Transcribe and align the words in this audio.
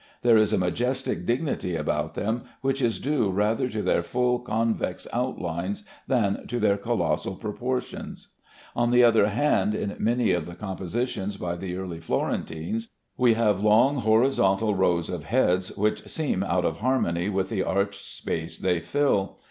There 0.23 0.35
is 0.35 0.51
a 0.51 0.57
majestic 0.57 1.27
dignity 1.27 1.75
about 1.75 2.15
them 2.15 2.41
which 2.61 2.81
is 2.81 2.99
due 2.99 3.29
rather 3.29 3.69
to 3.69 3.83
their 3.83 4.01
full 4.01 4.39
convex 4.39 5.05
outlines 5.13 5.83
than 6.07 6.47
to 6.47 6.59
their 6.59 6.75
colossal 6.75 7.35
proportions. 7.35 8.29
On 8.75 8.89
the 8.89 9.03
other 9.03 9.27
hand, 9.27 9.75
in 9.75 9.95
many 9.99 10.31
of 10.31 10.47
the 10.47 10.55
compositions 10.55 11.37
by 11.37 11.55
the 11.55 11.75
early 11.75 11.99
Florentines 11.99 12.89
we 13.15 13.35
have 13.35 13.61
long 13.61 13.97
horizontal 13.97 14.73
rows 14.73 15.07
of 15.07 15.25
heads 15.25 15.69
which 15.77 16.07
seem 16.07 16.41
out 16.41 16.65
of 16.65 16.79
harmony 16.79 17.29
with 17.29 17.49
the 17.49 17.61
arched 17.61 18.03
space 18.03 18.57
they 18.57 18.79
fill. 18.79 19.37